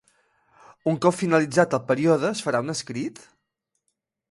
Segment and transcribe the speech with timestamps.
[0.91, 3.25] Un cop finalitzat el període, es farà un escrit?